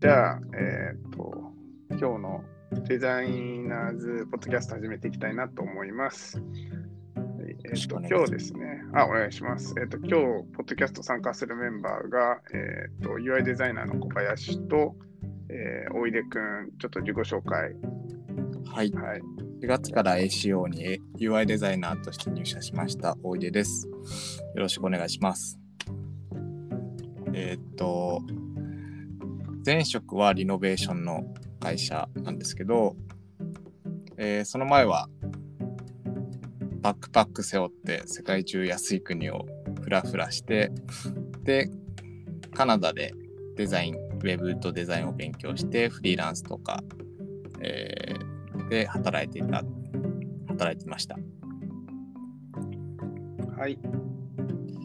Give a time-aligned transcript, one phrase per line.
[0.00, 1.52] じゃあ、えっ、と、
[1.90, 2.44] 今日の
[2.86, 6.38] デザイナーズポッドキャスト始めていきたいなと思います。
[6.38, 9.74] はいえっ、と、今日ですね、あ、お願いします。
[9.76, 10.12] えっ、と、今日、
[10.54, 14.94] ポッドキャスト参加するメンバーが、えっ、と、UI デザイナーの小林と、
[15.48, 17.74] えー、大出くん、ちょっと自己紹介。
[18.72, 18.92] はい。
[18.92, 19.20] はい。
[19.62, 23.88] 4月から ACO に UI デザイナーとして入社しました、大出です。
[24.54, 25.58] よろしくお願いします。
[27.34, 28.22] えーっと、
[29.68, 31.24] 前職はリノベーションの
[31.60, 32.96] 会社なんですけど、
[34.16, 35.10] えーその前は
[36.80, 39.44] バックパック背負って世界中安い国を
[39.82, 40.70] フラフラして、
[41.42, 41.68] で、
[42.54, 43.12] カナダで
[43.56, 46.82] デザイン、ウェブとデザインを勉強して、フリーランスとか、
[47.60, 49.62] えーで働いていた、
[50.48, 51.18] 働いてました。
[53.58, 53.78] はい。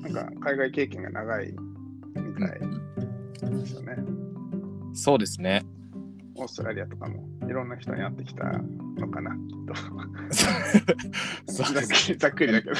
[0.02, 1.56] なんか、海外経験が長い
[2.18, 2.60] みたい
[3.50, 4.23] ですよね。
[4.94, 5.64] そうですね。
[6.36, 8.44] オーストラリアとかもいろんな人に会ってきた
[8.96, 9.74] のかな、きっと。
[12.18, 12.76] ざっくりだけど。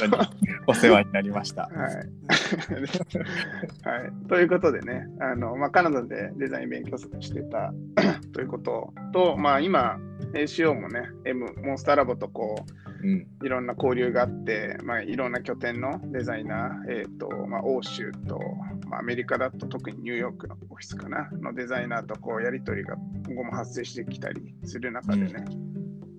[0.66, 1.62] お世話になりました。
[1.62, 1.72] はい。
[3.88, 4.12] はい。
[4.28, 7.72] ということでね、あのまあ、カナダでデザイン勉強してた
[8.32, 9.98] ということと、まあ、今、
[10.32, 12.64] ACO もね、M、モンスターラボとこ
[13.02, 13.26] うん。
[13.40, 18.40] ういろんな交流があって、まあ、いろんな拠点のデザイナー、えーとまあ、欧州と、
[18.88, 25.44] まあ、アメリカだと特にニューヨークのオフィスかな、のデザイナーとこうやり取りが今後も発生してきたりする中でね、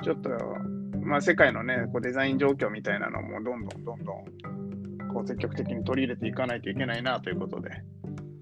[0.03, 0.29] ちょっと、
[0.99, 7.69] まあ、世界のね、こうデザイン状況みたいなのもどんどんどんどんこう積極的に取り入れていかないといけないなということで。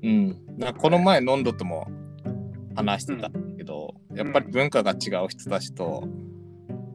[0.03, 0.57] うん。
[0.57, 1.87] だこの前、ノンドとも
[2.75, 6.07] 話してたけど、やっぱり文化が違う人たちと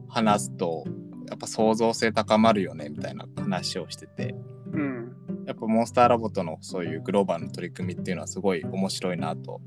[0.09, 0.83] 話すと、
[1.29, 4.35] やっぱ創造性高まるよねみたいな話をしてて、
[4.73, 5.15] うん。
[5.45, 9.61] やっぱモンスターラボとのそういうグローバルの取り組みっていうのはすごい面白いなと、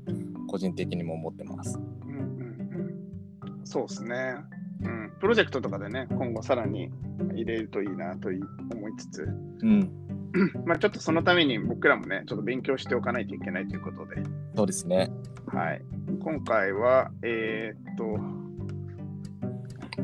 [0.47, 1.77] 個人的にも思ってます。
[1.77, 4.35] うんうんうん、そうですね。
[4.83, 5.11] うん。
[5.19, 6.91] プロジェクトとかでね、今後さらに
[7.33, 9.23] 入れるといいなと思いつつ、
[9.61, 9.91] うん。
[10.65, 14.23] まあちょっとそのために僕らもね、ちょっと勉強しておかないといけないということで、
[14.55, 15.11] そうですね。
[15.47, 15.81] はい。
[16.21, 18.43] 今回は、えーっと、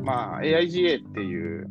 [0.00, 1.68] まあ、AIGA っていう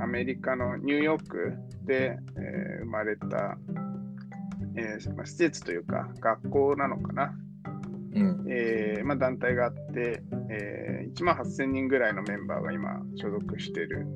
[0.00, 3.58] アメリカのニューヨークで、えー生まれた、
[4.74, 7.34] えーまあ、施設というか、学校なのかな、
[8.14, 8.44] うん。
[8.48, 14.06] えーまあ、団体があって、えー1万8000人ぐらいのメンバーが今所属している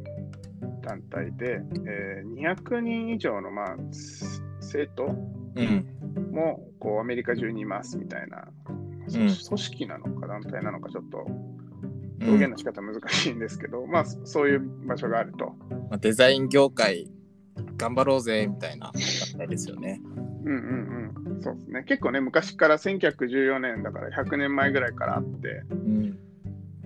[0.82, 5.16] 団体で、えー200人以上の、まあ、す生徒
[5.56, 5.86] うん。
[6.32, 15.54] もこうアメリカ中にいますみたいな、うん組織なのか団体なのかちょっとうん表現の仕方難しいんですけど、まあそそういう場所があると。
[15.90, 17.10] まあ、デザイン業界
[17.76, 20.00] 頑張ろうぜみたいな感じですよね。
[20.44, 21.42] うんうんうん。
[21.42, 21.84] そうですね。
[21.86, 26.18] 結構ね、昔から1914年だから100年前ぐらいからあって、うん。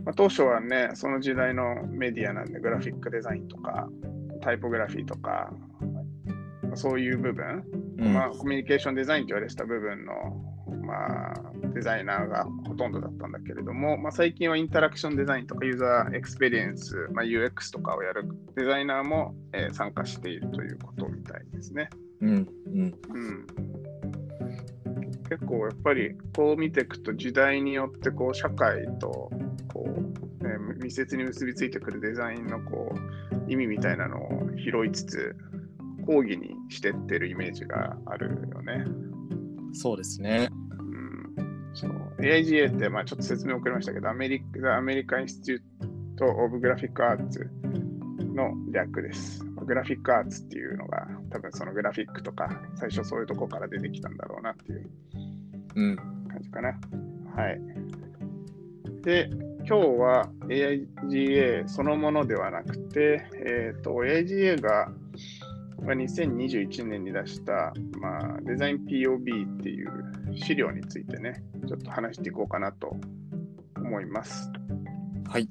[0.09, 3.91] まあ、当初はね、その時代のメディアなんで、グラフィックデザインとか、
[4.41, 5.53] タイポグラフィーとか、
[6.63, 7.63] まあそういう部分、
[7.99, 10.15] うんまあ、コミュニケーションデザインと言われてた部分の、
[10.83, 11.35] まあ、
[11.75, 21.91] デザイナーがほとんどだったんだけれども、まあ、最近はインタラクションデザインとかユーザーエクスペリエンス、まあ、UX とかをやるデザイナーも、えー参加しているということみたいですね。
[22.23, 22.31] うん。
[22.31, 22.95] うん。
[23.11, 23.47] うん、
[25.29, 29.31] 結構やっぱりこう見ていくと時代によってこう社会と
[30.89, 32.95] 密接に結びついてくるデザインのこ
[33.47, 35.37] う意味みたいなのを拾いつつ
[36.07, 38.85] 講義にしてってるイメージがあるよね。
[39.75, 40.49] そうですね。
[40.51, 41.91] うん、そう
[42.21, 47.51] AIGA ってまあちょっと説明遅れましたけどアメリカアメリカ・インスティテュート・オブ・グラフィック・アーツ
[48.35, 49.45] の略です。
[49.45, 54.91] グラフィックアーツっていうのが多分そのグラフィックとか最初そういうとこから出てきたんだろうなっていう
[55.77, 55.97] うん。
[55.97, 56.69] 感じかな。
[57.37, 57.61] はい。
[59.03, 59.31] で、
[59.69, 64.89] 今日は AIGA そのものではなくて、えっ、と、AIGA が
[65.83, 69.93] まあ2021年に出した、まあ、デザイン POB っていう
[70.35, 72.97] 資料についてね、ちょっと話していこうかなと
[73.77, 74.51] 思います。
[75.29, 75.47] はい。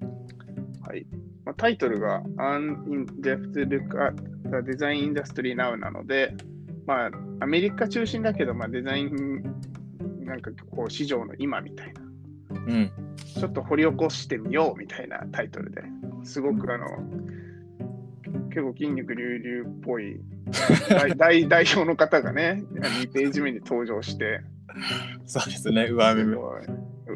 [0.81, 1.05] はい。
[1.45, 4.15] まあ、タイトルが An In-Depth Look at
[4.45, 6.33] the Design Industry Now なので、
[6.87, 7.11] まあ、
[7.41, 9.43] アメリカ中心だけど、まあ、デザイン
[10.25, 12.01] なんかこう市場の今みたいな、
[12.51, 13.06] うん。
[13.39, 15.83] ちょっと掘り起こしてみようみたいなタイトルで
[16.23, 16.85] すごくあの、
[18.49, 20.19] 結構筋肉隆々っぽい
[20.89, 24.41] 代代 代表の方がね、2ページ目に登場して、
[25.25, 25.87] そうですね。
[25.89, 26.23] 上目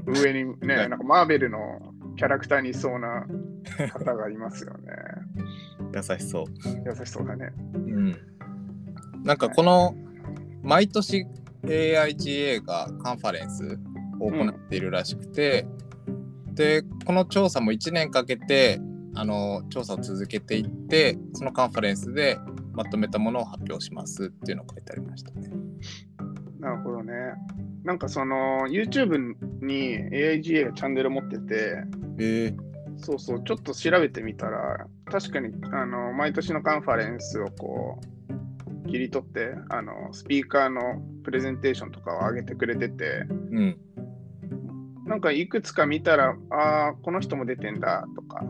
[0.06, 3.26] 上にね、なんかマーベルのキャラクターにいそうな
[3.94, 4.92] 方がいますよね。
[5.94, 6.46] 優しそう。
[6.86, 7.52] 優しそうだね。
[7.74, 8.16] うん。
[9.24, 9.96] なんかこの
[10.64, 11.26] 毎年
[11.64, 13.80] AIGA がカンファレンス
[14.20, 15.66] を行っているらしくて、
[16.62, 18.80] でこの調査も1年かけて
[19.16, 22.38] あの調査を続けていってそのカンファレンスで
[22.74, 25.50] まとめたものを発表しますっていうのが書いてありましたね。
[26.60, 27.14] なるほどね。
[27.84, 29.34] なんかその YouTube
[29.66, 31.84] に AIGA がチャンネル持ってて、
[32.20, 32.56] えー、
[32.98, 38.00] そうそう、ちょっと調べてみたら、確かにあの毎年のカンファレンスをこ
[38.86, 43.78] う切り取ってあの、スピーカーのプレゼンテーションとかを上げてくれてて、うん、
[45.12, 48.46] なんかいくつか見たら、ああ、この人も出てんだとか、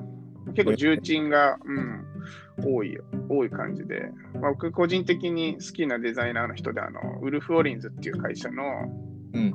[0.54, 2.06] 結構重鎮が、うん、
[2.64, 2.98] 多い、
[3.30, 8.64] 多い感じで、まあ、僕個人的に好きなデザイナーの人で、あのウルフ・オリンズっていう会社の
[9.34, 9.52] うん、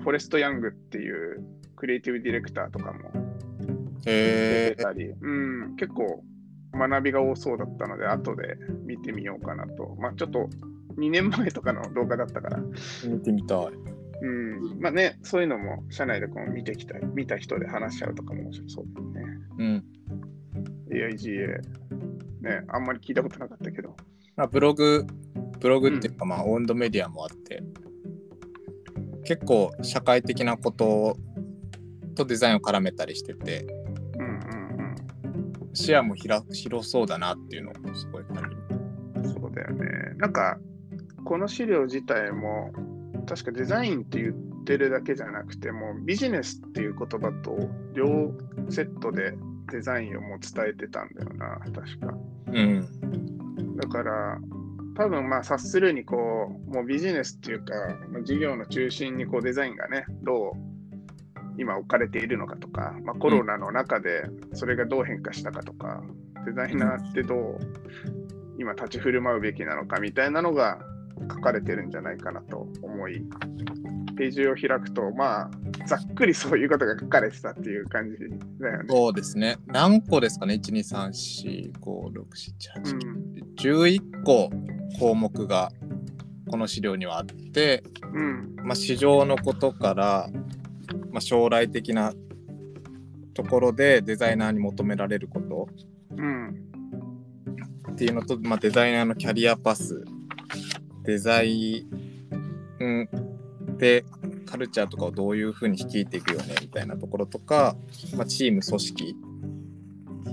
[0.00, 1.44] フォレスト・ヤングっていう
[1.76, 3.10] クリエイティブディレクターとかも
[4.04, 6.24] 出えてたり、うん、結構
[6.72, 9.96] 学びが多そうだったので、後で見てみようかなと。
[10.00, 10.48] まあ、ちょっと
[10.96, 13.66] 2年前とかの動画だったから、ー、見てみたい。
[14.22, 19.34] うん、まあね、そういうのも社内でこう見てきた、見た人で話し合うとかも面白そうだよね。
[19.58, 19.84] うん、
[20.92, 21.60] AIGA、
[22.42, 23.96] ね、あんまり聞いたことなかったけど。
[24.36, 25.06] まあ、ブログ
[25.58, 27.62] ブログっていうか、まあオウンドメディアもあって
[29.24, 31.16] 結構社会的なこと
[32.14, 33.66] とデザインを絡めたりしてて
[34.18, 34.60] うんうん
[35.72, 38.56] 視野も広広そうだなっていうのをすごい感じる。
[39.16, 39.32] うん。
[39.32, 39.86] そうだよね。
[40.16, 40.58] なんか、
[41.24, 42.72] この資料自体も、
[43.30, 47.56] 確かデザインって言ってるだけじゃなくても、ビジネスっていう言葉と
[47.94, 48.32] 両
[48.70, 49.34] セットで
[49.70, 52.12] デザインをもう伝えてたんだよな、確か。
[52.48, 54.38] うん、だから、
[54.96, 56.16] 多分まあ、察するにこ
[56.68, 57.72] う、もうビジネスっていうか、
[58.10, 60.52] ま事業の中心にこうデザインがね、どう
[61.56, 64.24] 今置かれているのかとか、まあ、コロナの中で
[64.54, 66.02] それがどう変化したかとか、
[66.44, 67.58] デザイナーってどう
[68.58, 70.80] 今立ち振る舞うべきなのかみたいなのが
[71.28, 73.22] 書かれてるんじゃないかなと思い、
[74.16, 75.50] ページを開くと、まあ、
[75.86, 78.18] ざっくりそういうことが書かれてたっていう感じ
[78.60, 78.84] だよね。
[78.88, 79.56] そうですね。
[79.66, 82.24] 何個ですかね ?1、2、3、4、5、6、
[82.74, 82.98] 7、8、
[83.56, 84.50] 9、11個
[84.98, 85.72] 項目が
[86.50, 87.82] この資料にはあって、
[88.12, 90.28] うん、まあ、市場のことから、
[91.10, 92.12] まあ、将来的な
[93.34, 95.68] ところでデザイナーに求められること
[96.16, 96.48] うん、
[97.92, 100.04] っていうのと、まあ、デザイナーのキャリアパス
[101.10, 101.88] デザイ
[102.80, 103.08] ン
[103.78, 104.04] で
[104.46, 107.74] カルチャーとかをどういうふうに率いていくよねみたいなところとか、
[108.16, 109.16] まあ、チーム組織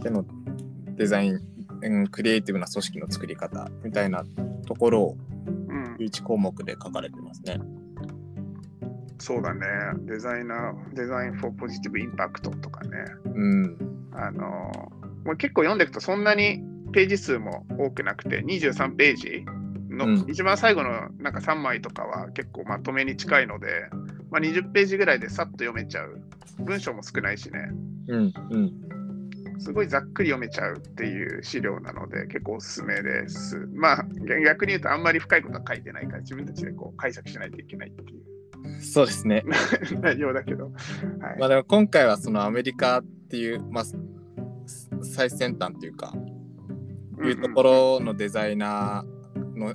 [0.04, 0.24] での
[0.96, 1.42] デザイン、
[1.82, 4.24] うんクリエイティブな組織の作り方みたいな
[4.68, 7.60] ところをうん、11項目で書かれてますね。
[9.20, 9.66] そうだね。
[10.06, 12.90] デザイナー、デザイン for Positive Impact とかね。
[13.34, 13.78] うん。
[14.12, 14.46] あの
[15.26, 19.46] もう結構読んでいくとそんなにページ数も多くなくて23ページ
[19.98, 23.90] の、うん一番最後のなんか3枚とかは結構まとめに近いので、
[24.32, 26.22] まあ、20ページぐらいでさっと読めちゃう
[26.60, 27.70] 文章も少ないしね
[28.08, 28.34] うん。
[28.52, 28.74] うん。
[29.60, 34.06] すごいざっくり読めちゃうっていう資料なので結構おすすめですまあ
[34.46, 38.28] 逆に言うとあんまり深いことは書いてないから自分たちでこう解釈しないといけないっていう
[38.82, 39.44] そうですね。
[40.02, 40.66] 内容だけど、
[41.20, 43.98] はいまあでも今回はそのアメリカっていう、まあ、す
[45.02, 46.14] 最先端というか、
[47.24, 49.17] いうところのデザイナー
[49.58, 49.74] の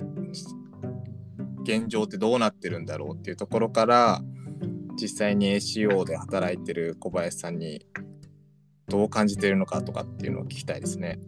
[1.63, 4.21] 現状ってどうなってるんだろうっていうところから
[4.99, 7.85] 実際に ACO で働いてる小林さんに
[8.87, 11.19] どう感じてるのかとかっていうのを聞きたいですね。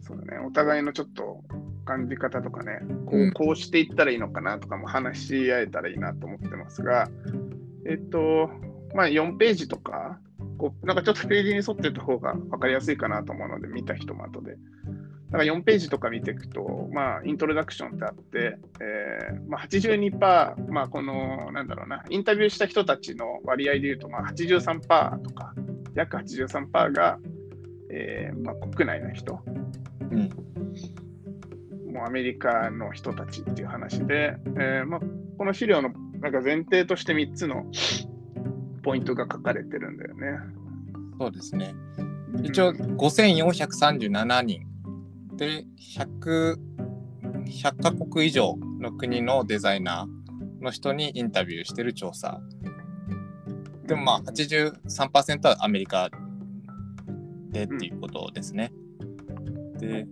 [0.00, 1.42] そうだね、お互いのちょっと
[1.84, 7.08] 感じ方とかね、こうこうしていったらいいのかなとかも話し合えたらいいなと思ってますが、
[7.86, 8.50] えっと、
[8.94, 10.20] まあ4ページとか、
[10.58, 14.56] こうなんかちょっとページに沿ってた方が分かりやすいかなと思うので、見た人も後で。
[15.30, 25.54] だから4ページとか見ていくと、まあ、イントロダクションってあって、えーまあ、82%、まあ、この、なんだろうな、インタビューした人たちの割合で言うと、まあ、83%とか、
[25.94, 27.20] 約83%が、
[27.90, 29.40] えーまあ、国内の人、
[30.10, 30.30] うん。
[31.92, 35.00] もうアメリカの人たちっていう話で、えーまあ、
[35.38, 37.66] この資料のなんか前提として3つの
[38.82, 40.38] ポイントが書かれてるんだよね。
[41.20, 41.74] そうですね。
[42.42, 44.69] 一応5437人
[45.36, 46.58] で100
[47.50, 52.40] 100カ国以上の国のデザイナーの人にインタビューしてる調査。
[53.86, 56.10] でもまあ83%はアメリカ
[57.50, 58.72] でっていうことですね。
[59.78, 60.06] で、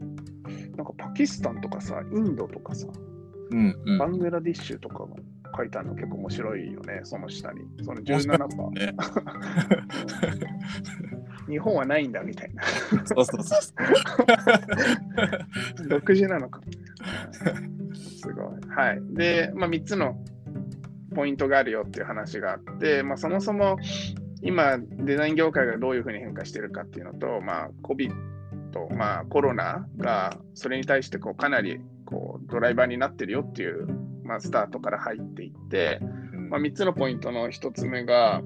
[0.76, 2.88] なんかパキスタンとかさ、インドとかさ、
[3.50, 3.98] うんうん。
[3.98, 5.16] バングラディッシュとかも
[5.56, 7.62] 書いてあるの結構面白いよね、その下に。
[7.82, 8.70] その面白い17%。
[8.70, 8.94] ね、
[11.48, 12.62] 日本はないんだみたいな。
[13.06, 13.56] そうそうそ
[15.84, 15.88] う。
[15.88, 16.60] 独自なのか。
[17.94, 18.46] すごい。
[18.68, 19.00] はい。
[19.10, 20.16] で、まあ、3つの
[21.14, 23.78] ポイントがあるよっていう話があって、まあ、そもそも
[24.42, 28.12] 今、デザイン業界がどういうふうに変化してるかっていうのと、まあ、COVID、
[28.96, 33.88] まあ、コロナがそれに対してこうかなりこうドライバーになってるよっていう、
[34.22, 38.42] まあ、スタートから入っていって、うんまあ、3つのポイントの1つ目が、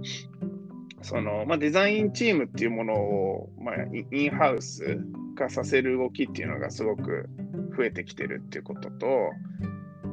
[1.02, 4.98] そのまあ、デザインチームっていうものを、まあ、イインハウス
[5.36, 7.28] 化させる動きっていうのがすごく
[7.76, 9.30] 増えてきてるっていうことと、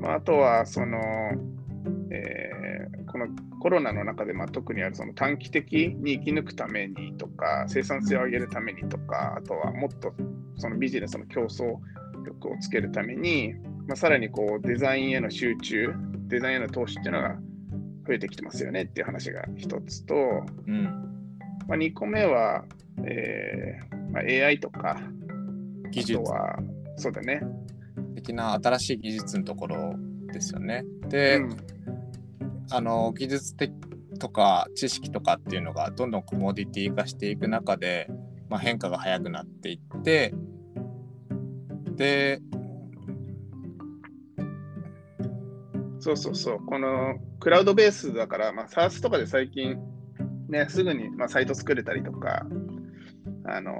[0.01, 0.97] まあ、あとはその、
[2.11, 2.59] えー
[3.11, 3.27] この
[3.59, 10.13] コロナの中で、まあ、特にあるその短期的に生き抜くためにとか生産性を上げるためにとかあとはもっと
[10.57, 11.77] そのビジネスの競争
[12.25, 13.53] 力をつけるために、
[13.87, 15.91] まあ、さらにこうデザインへの集中
[16.27, 17.35] デザインへの投資っていうのが
[18.09, 20.15] 増えてきてますよねっていう話が一つと、
[20.67, 20.83] うん。
[21.67, 22.65] まあ、2個目は、
[23.05, 24.99] えーまあ、AI とか
[25.91, 26.19] 技術。
[26.19, 26.57] は
[26.97, 27.41] そうだね、
[28.15, 29.95] 的な新しい技術のところ
[30.33, 30.83] ですよね。
[31.07, 31.57] で、うん。
[32.71, 33.71] あの技術的
[34.19, 38.09] とか知識とかっていうのがどんどんコモディティ化していく中で、
[38.49, 40.33] まあ、変化が早くなっていって
[41.95, 42.41] で
[45.99, 49.77] そうそうそう、このクラウドベースだから、まあ、SARS とかで最近、
[50.47, 52.45] ね、すぐに、まあ、サイト作れたりとか、
[53.45, 53.75] あの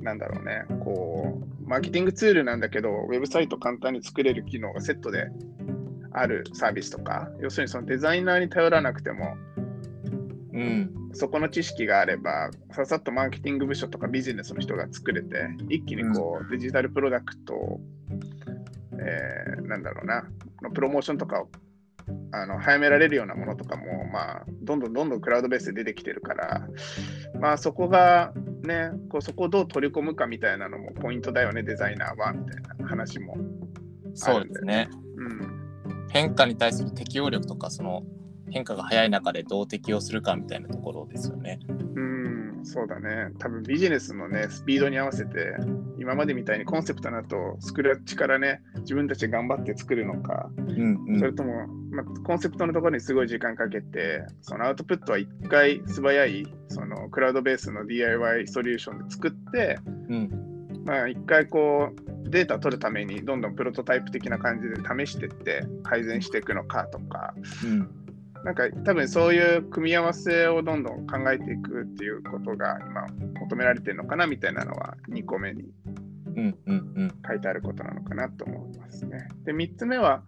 [0.00, 5.28] なんだろうね、こう、マーケティングツールなんだけど、ウェブサイト簡単に作れる機能がセットで
[6.12, 9.36] あるサービスとか、要するにそのデザイナーに頼らなくても、
[10.52, 11.10] うん。
[11.14, 17.80] そこの知識があれば、ささっとマーケティング部署とかビジネスの人が作れて、一気にこう、デジタルプロダクトを、
[18.98, 20.28] えーなんだろうな、こ
[20.62, 21.48] のプロモーションとかを
[22.32, 26.66] あの早められるようなものとかも、まあ、どんどんどんどんクラウドベースで出てきてるから、
[27.40, 33.36] まあ、そこがね、こうそこをどう取り込むかみたいなのもポイントだよね、デザイナーは、みたいな話も。
[34.14, 38.02] そうですねうん、変化に対する適応力とかその
[38.50, 41.58] 変化が早い中でどう適応するかみたいなところですよね。
[41.68, 43.32] うん、そうだね。
[43.38, 45.56] 多分ビジネスのね、スピードに合わせて、
[46.02, 51.18] 今までみたいにコンセプトだと、スクラッチからね、自分たちで頑張って作るのか、うんうん。
[51.20, 59.78] それとも、まあ、コンセプトのところにすごい時間かけて、そのアウトプットは一回素早い、そのクラウドベースの DIY ソリューションで作って、
[60.08, 60.30] うん。
[60.84, 67.32] まあ、一回こう、データ取るために、どんどんプロトタイプ的な感じで試していって、改善していくのかとか、
[67.64, 68.01] うん
[68.44, 73.06] なんか多分そういう組み合わせをどんどん考えていくっていうことが今
[73.40, 75.64] 求められてるのかなみたいなのは2個目に
[77.26, 79.28] 書いてあることなのかなと思いますね。
[79.44, 80.22] で、3つ目は、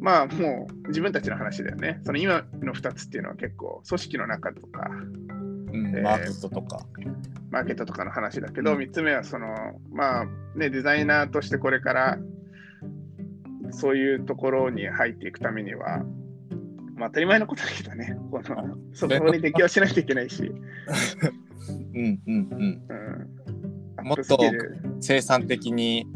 [0.00, 2.00] まあもう自分たちの話だよね。
[2.04, 6.86] その今の2つっていうのは結構組織の中とか、うんえーマーケットとか。
[7.50, 12.18] マーケットとかの話だけど、うん3つ目はその、まあね、デザイナーとしてこれから
[13.70, 16.04] そういうところに入っていくためには、
[16.98, 20.52] まあ当たり前のことだけどね、このそこに適応しないといけないし、
[21.94, 22.82] うんうんうん。
[23.98, 24.38] うん、もっと
[25.00, 26.06] 生産的に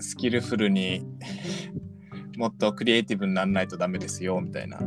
[0.00, 1.06] スキルフルに
[2.36, 4.78] もっとクリエイティブにならないとダメですよみたいな。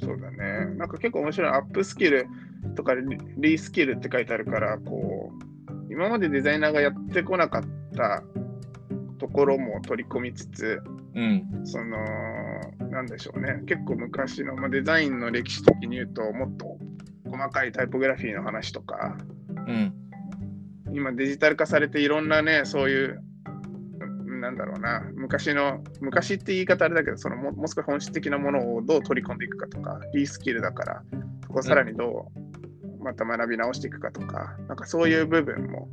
[0.00, 0.74] そうだね。
[0.76, 1.50] なんか結構面白い。
[1.50, 2.26] アップスキル
[2.74, 5.32] とかリリスキルって書いてあるから、こ
[5.88, 7.62] う、今までデザイナーがやってこなかっ
[7.94, 8.22] た
[9.18, 10.82] ところも取り込みつつ、
[11.14, 11.60] うん。
[11.64, 11.96] その、
[12.94, 13.60] なんでしょうね。
[13.66, 16.78] 結構昔の、まあ、デザインの歴史的に言うと、もっと
[17.28, 19.16] 細かいタイポグラフィーの話とか、
[19.66, 19.92] うん
[20.92, 23.20] 今デジタル化されていろんなね、そういう、
[24.40, 31.02] なんだろうな、昔の、昔って言い方あれだけど、そのももう少し本質的なものをどう取り込んでいくかとか、リースキルだから、
[31.42, 32.30] そこをさらにど
[33.00, 35.88] うまた学び直していくかとか、なんかそういう部分も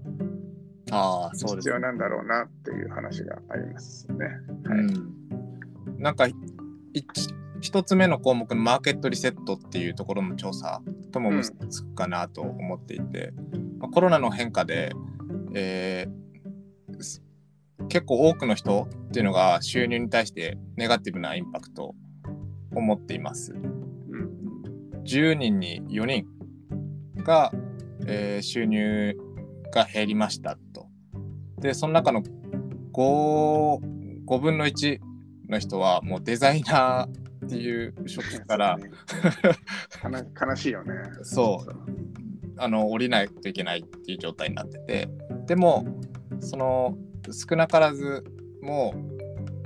[0.91, 4.25] ああそうですね必要なんだろうなっていう話がありますね。
[4.65, 4.79] はい。
[4.79, 6.27] うん、なんか
[6.93, 7.03] い
[7.61, 10.81] 一つ目の項目のマーケットリセットっていうところの調査
[11.11, 13.33] とも結びつくかなと思っていて、
[13.79, 14.93] まあコロナの変化で、
[15.53, 16.21] えー
[17.89, 21.95] 結構多くの人っていうのが収入に対してネガティブなインパクト
[22.75, 23.53] を持っています。
[23.53, 26.25] うん10人に4人
[27.23, 27.51] が、
[28.05, 29.17] えー収入
[29.73, 30.87] が減りましたと。
[31.59, 32.21] で、その中の
[32.93, 33.79] 5,
[34.25, 34.99] 5分の1
[35.51, 38.77] の人はもうデザイナーっていう職種から
[39.89, 40.93] そうだね悲しいよね。
[41.23, 42.01] そう。
[42.57, 45.09] あの降りないといけないっていう状態になってて。
[45.47, 45.85] でも
[46.39, 46.97] その
[47.31, 48.23] 少なからず
[48.61, 48.93] も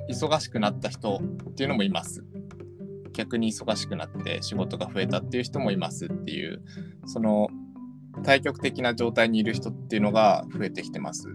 [0.08, 2.24] う忙しくなった人っていうのもいます。
[3.14, 6.62] 逆に忙しくなって仕事が増えたっていう人もいますっていう
[7.06, 7.48] その
[8.24, 11.28] 対極的な状態にいる人っていうのが増えてきてます。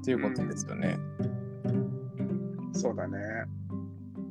[0.00, 0.98] っていうことですよね。
[2.72, 3.18] そうだね。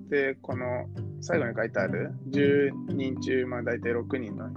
[0.10, 0.88] で、この
[1.22, 4.50] 最後に書いてある10人中、まあ、大体6人の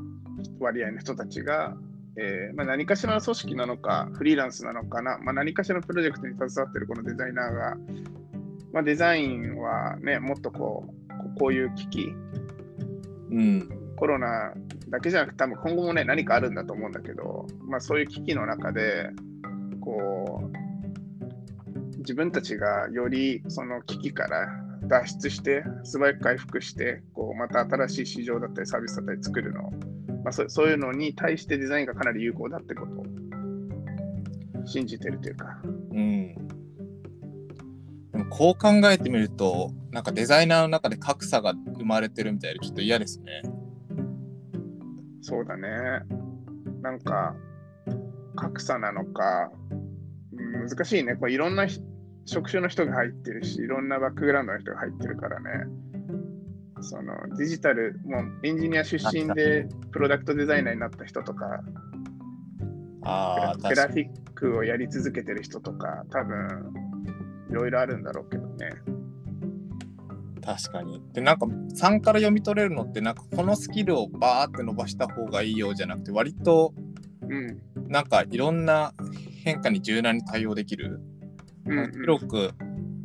[0.59, 1.77] 割合の人たちが、
[2.17, 7.77] えーまあ、何かしらの組織なのか、フリーランスなのかな、まあ、何かしらのプロジェクトに携わっているこのデザイナーが、
[8.73, 10.89] まあ、デザインはね、もっとこ
[11.37, 12.13] う、こういう危機、
[13.31, 13.69] うん。
[13.97, 14.55] コロナ
[14.89, 19.11] だけじゃなくて、多分今後もね、何かあるんだと思うんだけど、まあ、そういう危機の中で、
[19.81, 20.64] こう、
[22.05, 24.47] 自分たちがよりその危機から
[24.83, 29.63] 脱出して素早く回復してこうまた新しい市場だったりサービスだったり作るの、
[30.23, 33.05] まあ、そそういうのに対してデザインがかなり有効だってことを
[34.67, 35.61] 信じてるというか。
[35.65, 36.35] うん
[38.13, 43.43] でもこう考えてみるとなんかデザイナーの中で格差が生まれてるみたいでちょっと嫌ですね。
[45.21, 45.69] そうだね。
[46.81, 47.35] なんか
[48.37, 49.51] 格差なのか、
[50.33, 51.17] うん難しいね。
[51.17, 51.67] こういろんな
[52.27, 55.67] 職種の人が入ってるし、いろんなバックグラウンドの人が入ってるからね。
[56.81, 61.61] そのデジタル、もうエンジニア出身でプロダクトデザイナーになった人とか、
[63.03, 66.73] あグラフィックをやり続けてる人とか、多分
[67.51, 68.71] いろいろあるんだろうけどね。
[70.43, 71.03] 確かに。
[71.15, 76.75] で、なんか3から読み取れるのって、なんかこのスキルをバーって伸ばした方がいいようじゃなくて、割と
[77.29, 77.63] うん。
[77.89, 78.93] なんかいろんな
[79.45, 81.01] 変化に柔軟に対応できる。
[81.65, 82.53] 広く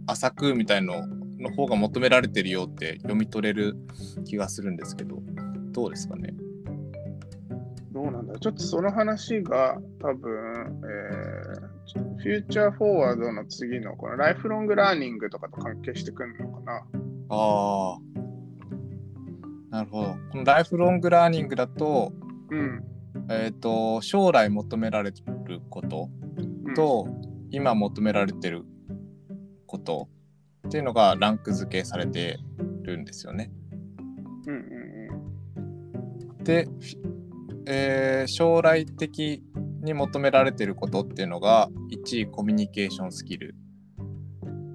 [0.07, 1.07] 浅くみたいの
[1.39, 3.77] の方が求められてるよって読み取れる
[4.25, 5.21] 気がするんですけど、
[5.71, 6.33] どうですかね。
[7.91, 16.85] どうなんだちょっとその話が多分、えーフューチャーフォーワードの次のこのライフロングラーニングとかと関係してくるのかな。
[17.29, 17.99] ああ。
[19.71, 20.15] なるほど。
[20.31, 22.11] このライフロングラーニングだと、
[22.51, 22.83] うん。
[23.29, 25.11] えっ、と、将来求められ
[25.45, 26.09] ること
[26.65, 27.07] うん、と、
[27.51, 28.63] 今求められてる
[29.65, 30.09] こと
[30.67, 32.37] っていうのがランク付けされて
[32.83, 33.51] るんですよね。
[34.47, 34.89] うんうん
[36.43, 36.67] で、
[37.65, 39.43] えー将来的
[39.83, 43.55] に求められてることっていうのが1位コミュニケーションスキル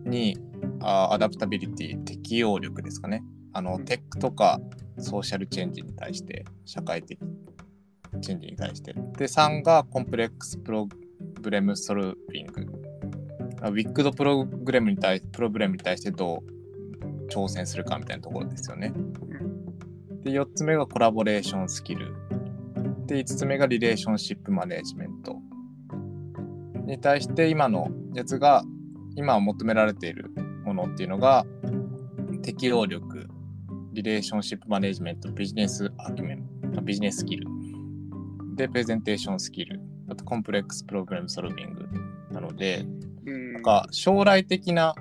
[0.07, 0.39] 2位
[0.81, 3.23] あ adaptability 適応力ですかね。
[3.53, 3.85] あの、うん。
[3.85, 4.61] tech とか
[4.99, 7.19] social change に対して社会的
[8.21, 8.93] チェンジに対して。
[8.93, 12.67] で3が complex problem solving。
[13.61, 18.95] あウィックドプログラムに対プロブレムに対してどう挑戦するかみたいなところですよね。
[20.23, 22.15] で4つ目がコラボレーションスキル。
[23.07, 25.37] で5つ目がリレーションシップマネジメント。
[26.87, 28.65] に対して今のやつが
[29.15, 30.31] 今求められている
[30.65, 31.45] ものっていうのが
[32.43, 33.29] 適応力
[33.93, 37.47] リレーションシップマネジメントビジネスアキュメンビジネススキル。
[38.57, 41.87] でプレゼンテーションスキルあとコンプレックスプログラムソルビング
[42.31, 42.85] なので
[43.25, 44.95] なんか将来的な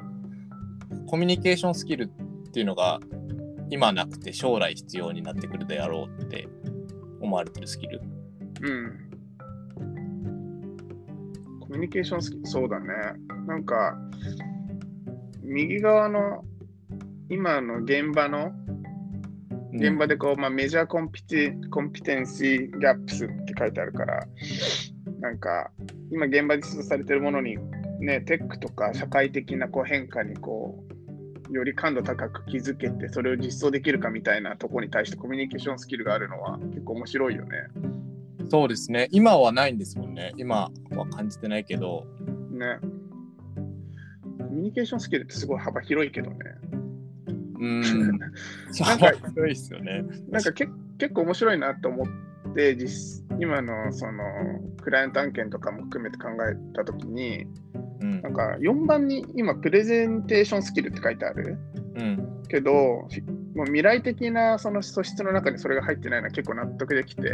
[1.07, 2.03] コミュニケーションスキル
[2.47, 2.99] っていうのが
[3.69, 6.47] 今なくて将来必要になってくるであろうって
[7.19, 8.01] 思われてるスキル。
[8.61, 9.09] うん。
[11.59, 12.87] コミュニケーションスキル、そうだね。
[13.47, 13.97] なんか、
[15.41, 16.43] 右側の
[17.29, 18.51] 今の現場の
[19.73, 24.27] 現場でこう、まあ、メジャーコンピティコンピテンシーギャップスって書いてあるから、
[25.23, 25.71] なんか、
[26.11, 27.57] 今現場で必要とされてるものに、
[28.01, 30.83] ね、テックとか社会的なこう変化にこ
[31.49, 37.51] う、より感度高く気づけて、それを実装できるかみたいなところに対してコミュニケーションスキルがあるのは結構面白いよね。
[38.49, 39.07] そうですね。
[39.11, 40.33] 今はないんですもんね。
[40.35, 42.05] 今は感じてないけど。
[42.51, 42.79] ね。
[44.39, 46.37] コミュニケーションスキルってすごい幅広いけどね。
[47.25, 48.17] うーん。
[48.17, 50.03] なんか広いですよね。
[50.29, 54.23] なんかけ結構面白いなと思って、実今のその
[54.81, 57.45] クライアント案件とかも含めて考えたときに、
[58.01, 61.57] うんなんか4番に今、プレゼンテーションスキルって書いてある
[61.95, 62.43] うん。
[62.47, 63.21] けど、ひ
[63.55, 67.29] もう未来的なその素質の中にそれが入ってないのは結構納得できて、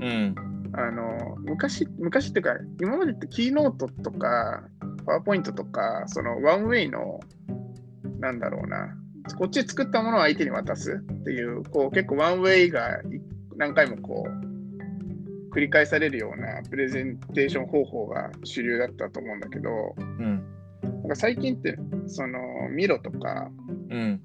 [0.00, 0.34] うん。
[0.72, 4.62] あの昔、昔っていうか、今までってキーノートとか、
[5.04, 7.20] パワーポイントとか、そのワンウェイの、
[8.18, 8.94] なんだろうな、
[9.38, 13.20] こっちで作ったものを相手に渡すっていう、こう結構ワンウェイがい
[13.56, 14.49] 何回もこう、
[15.50, 20.44] 繰り返されるようなプレゼンテーション方法が主流だったと思うんだけど、うん。
[20.82, 22.38] なんか最近って、その
[22.70, 23.50] ミロとか、
[23.90, 24.20] うん。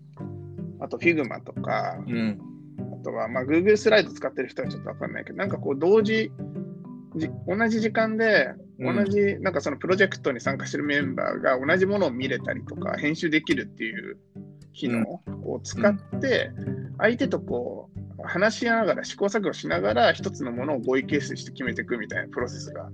[0.79, 2.39] あと Figma とか、うん。
[3.01, 6.31] あとは、まあ、Google スライド使ってる人はちょっとわかんないけど、なんかこう、同時、
[7.15, 14.17] じ同じ時間で、うん同じ、なんかそのプロジェクトに参加してるメンバーが同じものを見れたりとか、編集できるっていう
[14.73, 16.51] 機能を使って、
[16.97, 17.94] 相手とこう、
[18.27, 22.89] 話し合いながら、試行錯誤しながら、一つのものを合意形成して決めていくみたいなプロセスが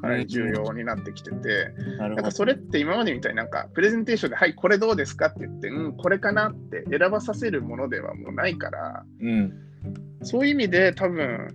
[0.00, 9.52] かなり重要になってきてて、なんかそれって今までみたいになんかプレゼンテーションで、はい、これどうですかって言って、うん、これかなって選ばさせるものではもうないから、うん。
[10.22, 11.48] そういう意味で多分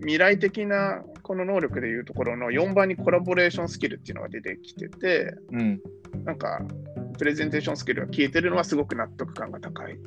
[0.00, 5.80] 未来的なこの能力でいうところの4番にコラボレーションスキルっていうのが出てきてて、うん。
[6.24, 6.60] なんか
[7.18, 9.98] プレゼンテーションスキルが消えてるのはすごく納得感が高い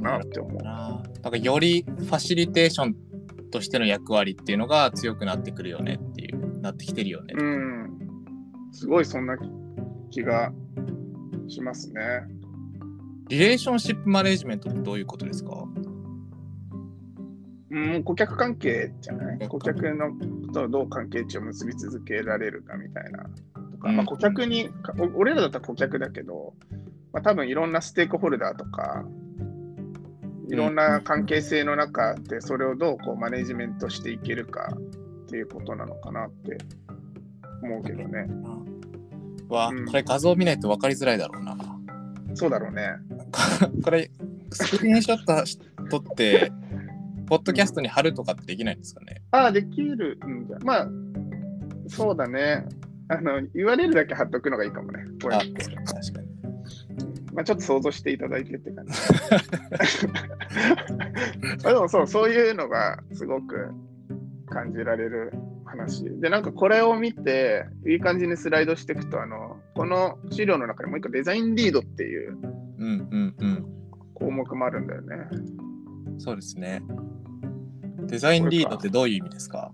[0.00, 0.62] かなって思う。
[0.62, 2.96] ななんかよりファシリテーション
[3.50, 7.34] としての役割っていうのが強くなってくるよねっていう、なってきてるよね。
[7.36, 7.98] うん、
[8.72, 9.36] すごいそんな
[10.10, 10.52] 気が
[11.48, 12.00] しますね。
[13.28, 15.64] リレーションシップマネジメントってどういうことですか？
[17.72, 19.38] うん、顧客関係じゃない？
[19.40, 20.10] うん顧客の
[20.52, 23.24] とどう関係値を結び続けられるかみたいな
[23.70, 24.68] とか、うんまあ、顧客に、
[25.14, 26.54] 俺らだったら顧客だけど、
[27.12, 29.04] まあ、多分いろんなステークホルダーとか、
[30.50, 36.58] いろんな関係性の中でそれをどうこうマネジメントしていけるかっていうことなのかなって
[37.62, 38.26] 思うけどね。
[39.48, 41.56] わ、うんこれ画像見ないと分かりづらいだろうな。
[42.34, 42.90] そうだろうね。
[43.84, 44.10] これ、
[44.52, 45.58] スクリーンショットし
[45.90, 46.52] 撮って、
[47.26, 49.22] ポッドキャストに貼るとかってできないんですかね？
[49.32, 50.58] ああ、できるんじゃ。
[50.64, 50.88] まあ、
[51.88, 52.64] そうだね。
[53.08, 55.04] あの、言われるだけ貼っとくのがいいかもね。
[55.20, 56.29] これあ、確かに。
[57.32, 58.92] まあ、ちょっと想像していただいてって感じ。
[61.64, 63.70] まあでもそう、そういうのがすごく
[64.46, 65.32] 感じられる
[65.64, 66.04] 話。
[66.20, 72.36] で、なんかこれを見て、いい感じにスライドしていくと、あの、この資料の中にもう一個デザインリードっていう
[72.78, 73.66] うんうんうん。
[74.14, 75.16] 項目もあるんだよね。
[76.18, 76.82] そうですね。
[78.06, 79.72] デザインリードってどういう意味ですか？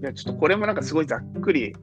[0.00, 1.74] いや、ちょっとこれもなんかすごいざっくり、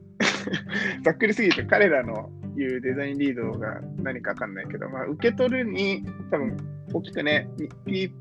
[1.04, 2.30] ざっくりすぎて彼らの
[2.66, 6.56] 言うデザインリードが何かわかんないけど、まあ、受け取るに多分
[6.92, 7.48] 大きくね、
[7.86, 8.14] people,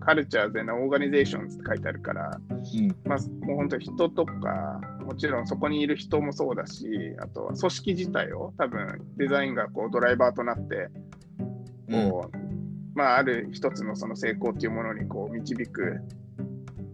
[0.00, 2.96] cultures and organizations って書いてあるから、うん。
[3.04, 6.86] まあ、もう本当に人とか、もちろんそこにいる人もそうだし、
[7.18, 10.88] あとは組織自体を多分デザインがこうドライバーとなって、
[11.90, 16.00] こう、まあ、ある一つのその成功っていうものにこう導く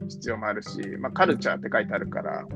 [0.09, 2.47] 必要もあるし、まあ、カルチャーって書いてあるから、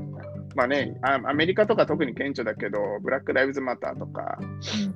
[0.55, 4.39] まあね、あアメリカとか特に顕著だけど、 Black Lives Matter とか、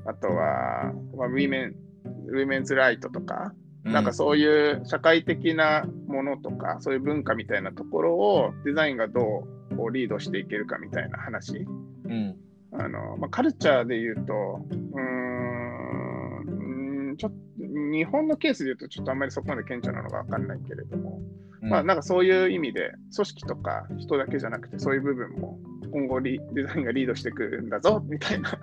[0.06, 3.54] あとは、まあ、 women、women's right とか、
[3.86, 11.67] うなんかそういう社会的なものとか、そういう文化みたいなところをデザインがどうこうリードしていけるかみたいな話。
[12.06, 12.38] うん。
[12.72, 15.00] あのまあ、カルチャーで言うと、うー
[17.13, 17.38] ん、ちょっと
[17.91, 25.60] 日本のケースで言うと、ちょっとあんまりそこまで顕著なのが分かんないけれども、うんまあなんかそういう意味で、組織とか人だけじゃなくて、そういう部分も
[25.91, 28.58] 今後リデザインがリードしてくるんだぞみたいな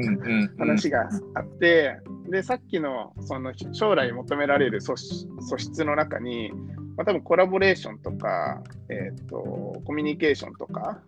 [0.58, 6.52] 話があって、で、さっきのその将来求められる素質素質の中に、
[6.96, 11.00] まあ、多分コラボレーションとか、えー、とコミュニケーションとか、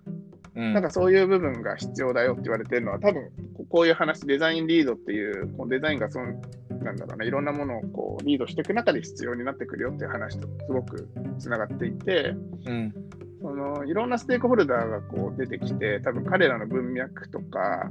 [0.56, 0.72] うん。
[0.72, 6.40] なんかそういう部分が必要だよって言われてるのは、多分ここういう話、デザインリードっていう、こうデザインがその、
[6.86, 12.94] なんだろうな、いろんなものをこうリードしていく中で必要になってくるよっていう話とすごくつながっていて、うん
[13.42, 17.90] そのいろんなステークホルダーがこう出てきて、多分彼らの文脈とか、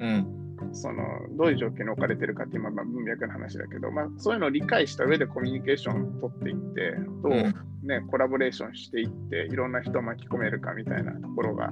[0.00, 1.02] うんその
[1.36, 11.70] どういう状況に置かれてるかっていう、まあ、文脈の話だけど、まあ、そういうのを理解した上でコミュニケーションを取っていって、どう、ね、コラボレーションしていって、いろんな人を巻き込めるかみたいなところが、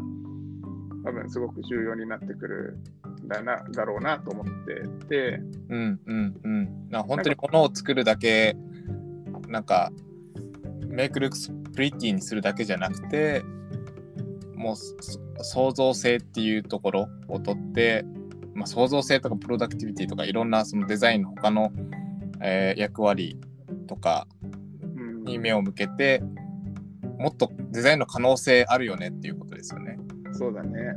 [1.05, 2.79] 多分すごく重要になってくる
[3.25, 4.47] んだなだろうなと思っ
[5.01, 6.88] てて、うんうんうん。
[6.91, 8.57] な本当に物を作るだけ
[9.49, 9.91] なんか
[10.87, 13.43] メイクルックスプリティにするだけじゃなくて
[14.55, 14.95] もうそ
[15.45, 18.05] 創造性っていうところをとって、
[18.55, 21.73] まあ、創造性とかプロダクティビティとかいろんなそのデザインの他の、
[22.41, 23.41] えー役割
[23.88, 24.27] とか
[24.97, 25.25] うん。
[25.25, 26.23] に目を向けて
[27.19, 29.99] もっとデザインの可能性あるよねっていうことですよね。
[30.33, 30.95] そうだね。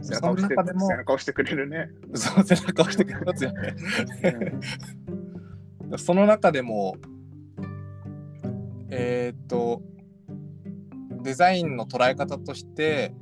[0.00, 1.90] 背そ中を押しての中でも背中を押してくれるね。
[2.14, 3.74] そう背中を押してくれますよね。
[5.98, 6.96] その中でも、
[8.90, 9.82] えーっと、
[11.22, 13.14] デザインの捉え方として、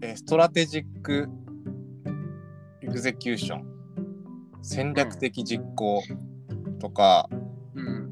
[0.00, 1.28] えーストラテジック・
[2.82, 3.64] エグゼキューション、
[4.62, 6.02] 戦略的実行
[6.78, 7.28] とか、
[7.74, 8.10] うん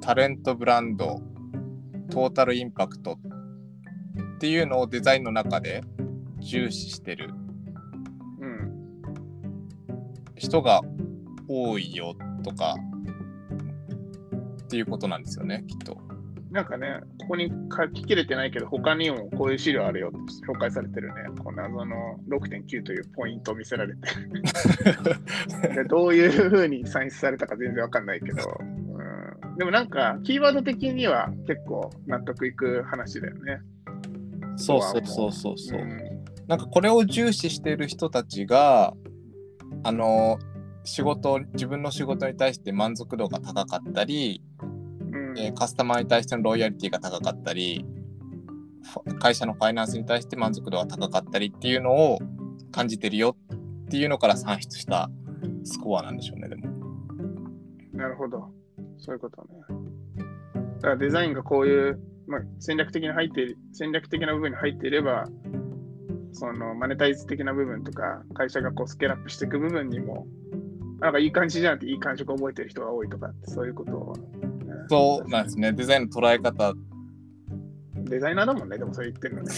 [0.00, 1.22] タレントブランド、
[2.10, 3.18] トータルインパクト
[4.44, 5.82] っていうのをデザインの中で
[6.38, 7.30] 重視してる
[8.40, 9.02] うん
[10.36, 10.82] 人が
[11.48, 12.76] 多いよとか
[14.64, 15.96] っていうことなんですよねきっと。
[16.50, 21.14] なんかね、ここに書ききれてないけど、他にもこういう資料あるよって紹介されてるね。
[21.42, 24.00] この謎の6.9というポイントを見せられて。
[25.74, 33.62] でどういうふうに算出されたか全然わかんないけど、うん、でもなんか、キーワード的には結構納得いく話だよね。
[34.56, 38.92] そうそうそうそうそう、うんなんかこれを重視してる人たちが
[39.82, 40.38] あの
[40.84, 44.42] 仕事自分の仕事に対して満足度が高かったり、
[45.10, 47.86] うんえーカスタマーに対してのロイヤリティが高かったり
[49.18, 52.18] 会社のファイナンスに対して満足度が高かったりっていうのを
[52.70, 53.36] 感じてるよ
[53.84, 55.10] っていうのから算出した
[55.64, 56.68] スコアなんでしょうねでも。
[57.92, 58.50] なるほど。
[58.98, 59.48] そういうことね。
[60.76, 65.28] だからデザインがこういう、まあ、戦略的に入っている、戦略的な部分に入っていれば、
[66.32, 70.26] そのマネタイズ的な部分とか、会社がこうスケールアップしていく部分にも、
[71.00, 74.22] なんかいい感じじゃなくていい感触を覚えてる人が多いとかって、そういうことを、ね
[74.88, 76.74] そうなんですねデザインの捉え方
[78.04, 79.54] デザイナーだもんね、でもそう言ってるのね。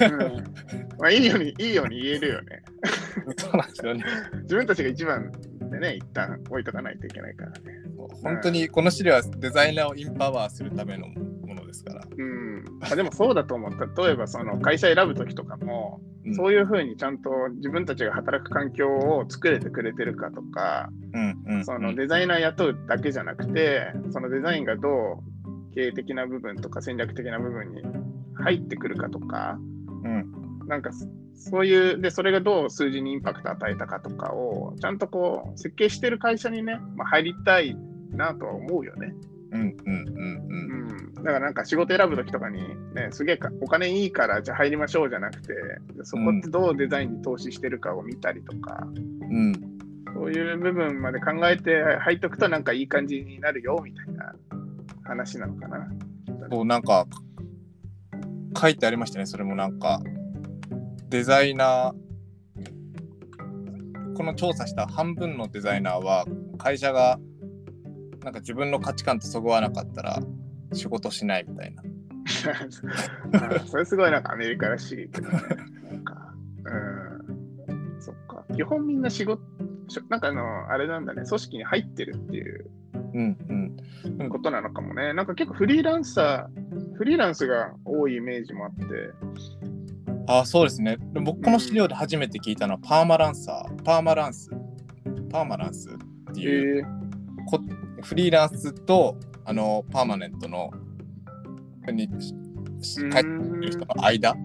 [0.00, 2.62] うんまあいいように、いいように言えるよね。
[3.36, 4.04] そうなんですよね。
[4.42, 5.30] 自分たちが一番
[5.70, 7.58] でね、一旦置いとかないといけないからね。
[8.22, 12.04] 本当にこの資料はデザイナーをインパワーするためのものですから。
[12.16, 14.04] うん、あでもそうだと思う。
[14.04, 16.34] 例えばその会社選ぶときとかも、うん。
[16.34, 21.64] そういうふうにちゃんと自分たちが働く環境を作れてくれてるかとか、うんうん。
[21.64, 27.82] そのデザイナー雇うだけじゃなくて、そのデザインがどう経営的な部分とか戦略的な部分に
[28.34, 29.58] 入ってくるかとか、
[30.04, 30.66] うん。
[30.66, 31.06] なんかそ
[31.40, 37.74] そういう、で、それがどう数字にインパクトを与えたかとかを、ちゃんとこう、設計してる会社にね、まあ、入りたい
[38.10, 39.14] なとは思うよね。
[39.52, 40.60] うんうんうんううん
[41.10, 41.14] ん。
[41.14, 42.60] だからなんか仕事選ぶときとかに、
[42.94, 45.54] ね、すげえかお金いいからじゃあ入りましょうじゃなくて、
[46.04, 48.86] そこってどうデザインに投資してるかを見たりとか、
[49.30, 49.52] うん
[50.12, 54.34] そういう部分まで考えて入っとくとなんかいい感じになるよみたいな
[55.04, 55.88] 話なのかな。
[56.50, 57.06] そうなんか
[58.60, 60.02] 書いてありましたねそれもなんか
[61.08, 61.94] デザイナー
[64.16, 66.26] この調査した半分のデザイナーは
[66.58, 67.18] 会社が
[68.24, 70.20] なんか自分の価値観とそぐわなかったら
[70.72, 71.82] 仕事しないみたいな。
[73.56, 75.38] あ それすごいなんかアメリカらしいけどね。
[75.90, 78.44] なんか、うん、そっか。
[78.54, 79.42] 基本みんな仕事、
[79.88, 82.70] しなんかあの、あれなんだね、組織に入ってるっていう
[83.14, 83.76] うん
[84.18, 85.12] うんことなのかもね。
[85.12, 88.84] なんか結構フリーランサー、フリーランスが多いイメージもあって、
[90.26, 90.96] あそうですね。
[91.12, 94.50] で僕この資料で初めて聞いたのはパーマランサー、パーマランス、
[95.30, 96.86] パーマランスっていう、
[98.02, 100.70] フリーランスとあのパーマネントの
[101.84, 102.08] 会社に
[102.80, 104.36] 人の間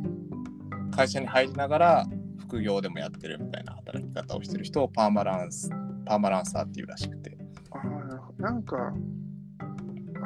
[0.92, 2.06] 会社に入りながら
[2.40, 5.70] 副業でもやってるみたいな働き方をしてる人をパーマランス
[6.06, 7.38] パーマランサーっていうらしくて。
[7.72, 8.94] あーなんか、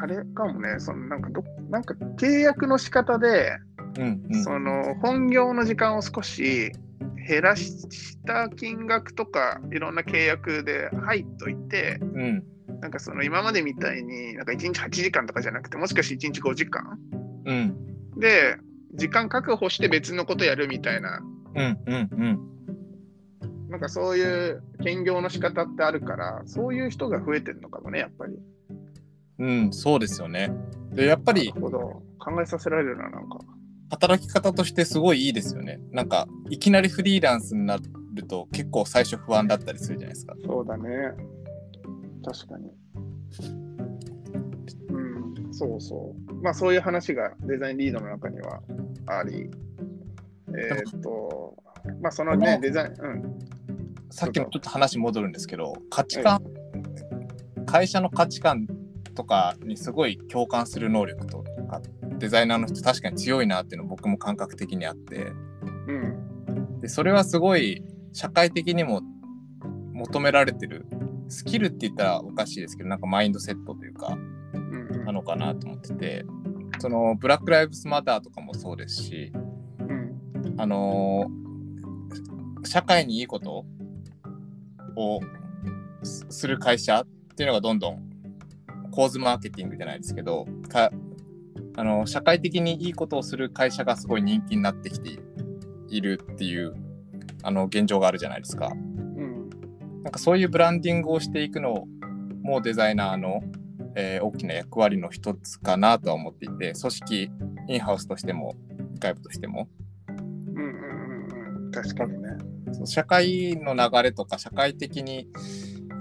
[0.01, 3.57] あれかもね、そのなんかど、なんか契約の仕方で、
[3.97, 4.43] うんうん。
[4.43, 6.71] その本業の時間を少し
[7.27, 12.43] 減らした金額とかいろんな契約で入っといてうん
[12.81, 16.99] なんかその今までみたいになんか1日8時間とかじゃなくてもしかして1日5時間？
[17.45, 17.75] うん。
[18.17, 18.57] で
[18.93, 21.21] 時間確保して別のことやるみたいな。
[21.55, 23.69] うんうんうん。
[23.69, 28.33] なんかそういう兼業の仕方ってあるからそういう人が増えてるのかもねやっぱり。
[29.39, 30.51] うんそうですよね。
[30.91, 32.01] でやっぱりなるほど。
[32.17, 33.39] 考えさせられるななんか。
[33.91, 35.79] 働き方としてすごいいいですよね。
[35.91, 40.35] なんかいきなりフリーランスになると結構最初不安だったりするじゃないですか。
[40.45, 40.89] そうだね。
[42.31, 42.71] 確かに。
[44.89, 46.33] うん、そうそう。
[46.43, 48.61] まあそういう話がデザインリードの中には
[49.07, 49.49] あり、
[50.49, 51.55] えーっと、
[52.01, 53.39] まあそのね、デザイン、うん、
[54.11, 56.43] さっきのちょっと話戻るんですけど価値観、
[57.65, 58.67] 会社の価値観
[59.15, 61.81] とかにすごい共感する能力とか
[62.19, 65.31] デザイナーの人確かに強いなっていうの僕も感覚的にあって
[65.87, 69.01] うん、でそれはすごい社会的にも
[69.93, 70.85] 求められてる
[71.29, 74.17] スキルって言ったらおかしいですけどなんかマインドセットというか
[75.05, 76.25] なのかなと思ってて
[76.79, 79.31] そのブラック・ライブスマターとかもそうですし
[79.79, 81.39] うん、あのー
[82.65, 83.65] 社会にいいこと
[84.95, 85.21] を
[86.03, 87.99] すする会社っていうのがどんどん
[88.91, 90.91] 構図マーケティングじゃないですけどか
[91.75, 95.19] あの社会的にいいことをする会社がすごい人気になってきて
[95.89, 96.75] いるっていう
[97.43, 98.71] あの現状があるじゃないですか。
[99.99, 101.85] うん、なんかそういうブランディングをしていくの
[102.41, 103.41] もデザイナーの、
[103.95, 107.31] えー大きな役割の一つかなとは思っていて組織
[107.67, 108.55] インハウスとしても
[108.99, 109.67] 外部としても
[110.07, 112.29] うん、うん、うん、うん、確かにね。
[112.73, 115.27] そう社会の流れとか社会的に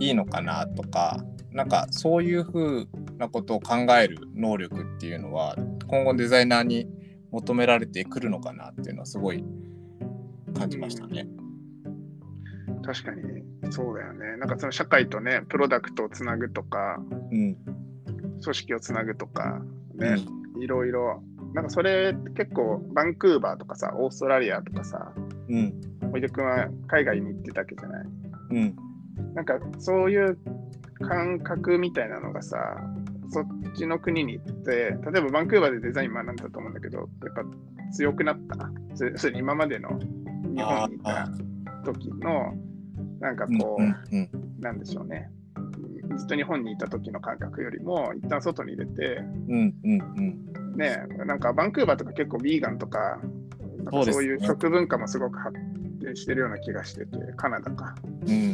[0.00, 5.56] いいのかなとかなんかそういうふうなことを考える能力っていうのは
[5.86, 6.86] 今後デザイナーに
[7.30, 9.44] 求められてくるのかなっていうのはすごい
[10.56, 11.26] 感じましたね。
[12.88, 13.22] 確かに、
[13.70, 14.38] そうだよね。
[14.38, 16.98] なんかその社会とね、プロダクトをつなぐとか、
[17.30, 17.56] うん
[18.40, 19.60] 組織をつなぐとか、
[19.96, 20.16] ね、
[20.60, 21.22] いろいろ、
[21.54, 25.12] なんかそれ結構バンクーバーとかさ、オーストラリアとかさ、
[25.48, 25.74] うん。
[26.12, 28.06] おいでくんは海外に行ってたわけじゃない？
[28.50, 28.76] うん。
[29.34, 30.38] なんかそういう
[31.00, 32.58] 感覚みたいなのがさ、
[33.28, 37.42] そっちの国に行って、例えばバンクーバーでデザイン学んだと思うんだけど、やっぱ
[37.92, 38.70] 強くなった。
[38.94, 41.28] それ今までの日本にいた
[41.84, 42.54] 時の、
[43.20, 45.30] なんかこう、なんでしょうね。
[46.16, 53.20] ずっと日本にいた時の感覚よりも、一旦外に出て、うんうんうんね、なんかバンクーバーとか結構ビーガンとか、
[53.78, 55.56] なんかそういう食文化もすごく発
[56.00, 57.94] 展してるような気がしてて、カナダか。
[58.26, 58.32] うん。
[58.32, 58.52] うん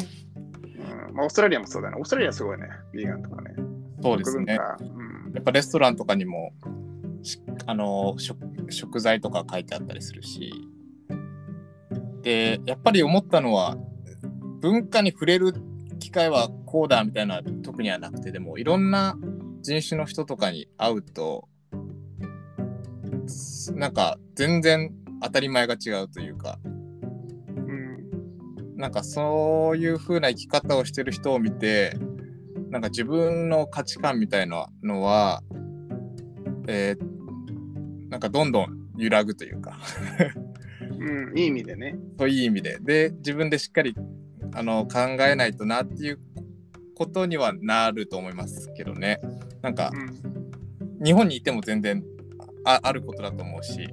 [1.14, 1.96] まあ、オーストラリアもそうだね。
[1.98, 3.55] オーストラリアすごいね、ビーガンとかね。
[4.03, 4.59] そうですね。
[4.81, 6.53] うんやっぱレストランとかにも
[7.22, 8.38] しあの食
[8.70, 10.53] 食材とか書いてあったりするし
[12.22, 13.77] でやっぱり思ったのは
[14.64, 15.53] 文化に触れる
[16.00, 19.14] 機会はこうだみたいな特にはなくてでもいろんな
[19.61, 21.50] 人種の人とかに会うと
[23.27, 28.77] すなんか全然当たり前が違うというかうん。
[28.79, 31.98] なんかそういう風な生き方をしてる人を見て
[32.70, 35.42] なんか自分の価値観みたいなのは、
[36.68, 37.14] えー
[38.09, 39.77] なんかどんどん揺らぐというか。
[41.00, 41.96] うん、いい意味でね。
[42.16, 42.79] そういう意味で。
[42.81, 43.96] で自分でしっかり
[44.55, 46.19] あの考えないとなっていう
[46.95, 49.21] ことにはなると思いますけどね
[49.62, 50.45] なんかうん
[51.05, 52.03] 日本にいても全然
[52.64, 53.88] ああることだと思うし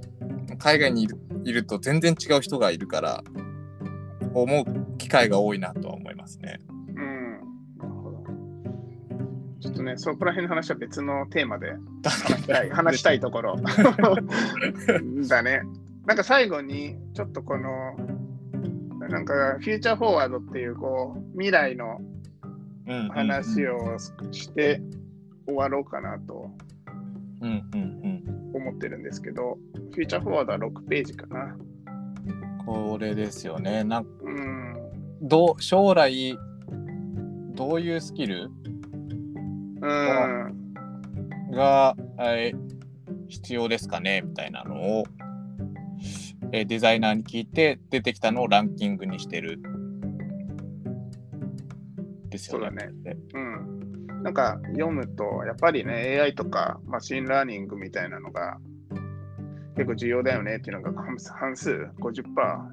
[0.57, 3.23] 海外にいるいると全然違う人がいるから
[4.33, 6.59] 思う機会が多いなとは思いますね。
[6.67, 7.39] うん。
[7.77, 8.23] なるほど。
[9.59, 13.55] ちょっとね、そこら辺の話は別のテーマで話したい話したいところ
[15.27, 15.61] だね。
[16.05, 17.95] なんか最後に、ちょっとこの、
[19.11, 21.99] なんか、フューチャーフォワードっていう、こう、未来の
[22.87, 23.97] うん話を
[24.31, 24.81] して
[25.45, 26.49] 終わろうかなと
[27.41, 31.55] うんうん思ってるんですけど、フューチャーフォワードは6ページかな。
[31.55, 33.83] うん、これですよね。
[33.83, 34.77] なんうん。
[35.21, 36.37] どう将来
[37.53, 38.49] どういうスキル？
[39.81, 41.51] うん。
[41.51, 42.71] が、えー
[43.27, 44.21] 必要ですかね？
[44.25, 45.05] みたいなのを、
[46.53, 49.61] えーデザイナーに聞いて出てきたのをランキングにしてる。
[52.29, 52.89] ですよね。
[53.33, 53.45] そうう
[54.19, 54.23] ん。
[54.23, 58.59] なんか読むと、やっぱりね、AI とか machine learning みたいなのが
[59.75, 62.23] 結構重要だよねっていうのが半数半数、50%、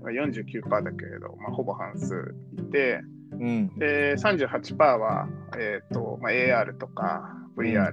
[0.03, 3.01] 49%だけれど、まあ、ほぼ半数いて、
[3.33, 3.79] うん。
[3.79, 7.93] で、38%は、えーとまあ、AR とか VR、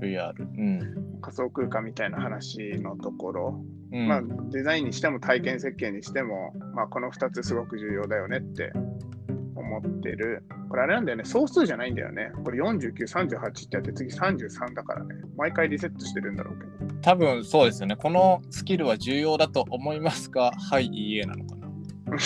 [0.00, 0.32] VR。
[0.38, 1.20] うん。
[1.20, 3.64] 仮想空間みたいな話のところ、
[3.94, 8.72] うんまあ、デザインにしても体験設計にしても、まあ、この2つすごく重要だよねって
[9.54, 10.42] 思ってる。
[10.68, 12.32] これあれなんだよね、総数じゃないんだよね。
[12.42, 15.14] これ49、38ってやって次33だからね。
[15.36, 16.70] 毎回リセットしてるんだろうけど。
[17.02, 17.94] 多分そうですよね。
[17.94, 21.68] このスキルは重要だと思いますが、はい、いいえなのかな。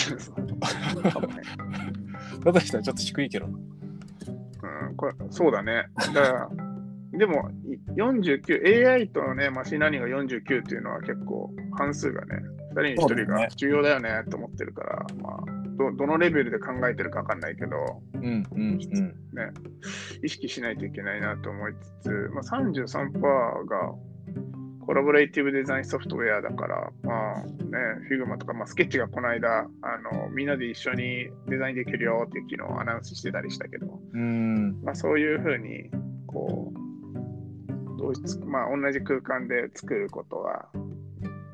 [2.43, 3.45] だとしたらちょっと低いけど。
[3.45, 3.49] う
[4.91, 5.85] ん、これそうだね。
[5.95, 6.49] だから、
[7.11, 12.37] でもい49、AI とね、 machine learning が49っていうのは結構半数がね、
[12.73, 18.77] 2人に1人が重要だよねと思ってるから、まあど、どのレベルで考えてるか分かんないけど、うんうんうん。
[18.77, 18.83] ね、
[20.21, 23.93] 意識しないといけないなと思いつつ、まあ、33%が
[24.85, 27.45] コラボレーティブデザインソフトウェアだから、まあね、
[28.11, 29.65] Figma とか、まあ、スケッチがこの間あ
[30.13, 34.81] の、みんなで一緒にデザインできるよっていう機能をアナウンスしてたりしたけど、うん。
[34.83, 35.89] まあ、そういうふうに、
[36.27, 36.88] こう、
[37.99, 40.69] 同一まあ、同じ空間で作ることは、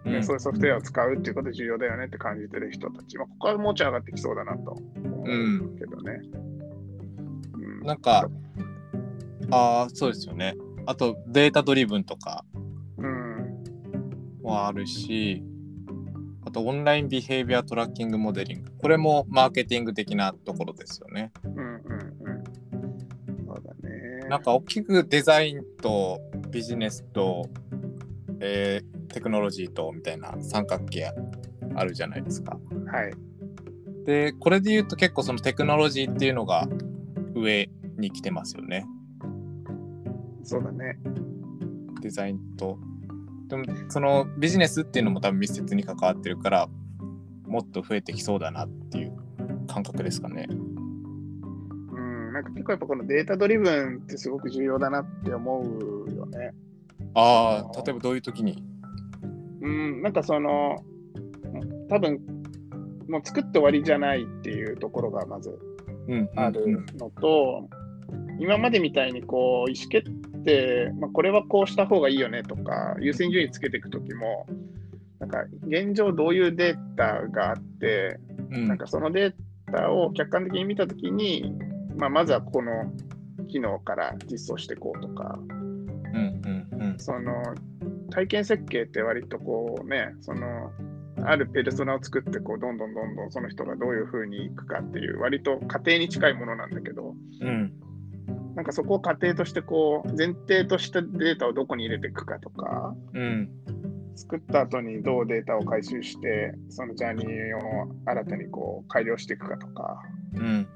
[0.06, 6.22] ねうんそういうソフトウェアを使うっていうこと重要だよねって感じてる人たち、まあ、ここはもうちょい上がってきそうだなと思うけどね。
[7.56, 8.30] うんなんか、
[9.52, 10.56] ああ、そうですよね。
[10.86, 12.46] あと、データドリブンとか
[12.98, 13.62] うん、
[14.44, 15.44] はあるし、
[16.46, 18.72] あと、オンラインビヘイビアトラッキングモデリング。
[18.78, 21.32] これもマーケティング的なところですよね。
[21.44, 22.44] うん、うん、うん。
[23.46, 24.30] そうだね。
[24.30, 26.20] なんか、大きくデザインと
[26.56, 27.50] ビジネスと、
[28.40, 31.10] えーテクノロジーとみたいな三角形
[31.76, 32.58] あるじゃないですか。
[32.92, 33.14] はい。
[34.06, 36.68] で、これで言うと結構そのテクノロジーっていうのが
[37.34, 38.86] 上に来てますよね。
[40.44, 40.98] そうだね。
[42.02, 42.78] デザインと。
[43.48, 46.68] でもそのビジネスっていうのも多分密接に関わってるから
[47.48, 49.14] もっと増えてきそうだなっていう
[49.68, 50.48] 感覚ですかね。
[50.50, 55.95] うん、なんか結構やっぱこのデータドリブンってすごく重要だなって思う
[56.26, 56.54] よね。
[57.14, 58.64] ああ、例えばどういう時に？
[59.62, 60.76] うん、なんかその、
[61.90, 62.20] 多分
[63.08, 65.58] もう作って終わりじゃないっていうところがまず
[66.08, 67.70] うんあるのと、
[68.40, 70.14] 今までみたいにこう意思決っ
[70.44, 74.46] て、まあ、これはこうした方がいいよねとか、優先順位つけていくときも、
[75.20, 78.20] なんか現状どういうデータがあって、
[78.52, 78.68] うん。
[78.68, 79.34] なんかそのデー
[79.72, 81.54] タを客観的に見たときに、
[81.98, 82.92] まあ、まずはこの
[83.48, 85.55] 機能から実装していこうとか、うんうんうん
[86.98, 87.32] その
[88.12, 90.72] 体験設計って割とこうね、その
[91.26, 97.74] あるペルソナを作ってこうどんどんどんどんその人がどういうふうにいくかっていう割と過程に近いものなんだけど、うん。
[98.56, 103.50] なんかそこを過程としてこう前提としたデータをどこに入れていくかとか、うん。
[104.16, 110.02] 作った後にどうデータを回収して、そのジャーニーを新たにこう改良していくかとか、
[110.36, 110.68] うん。